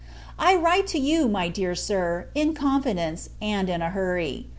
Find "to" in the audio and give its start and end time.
0.87-0.99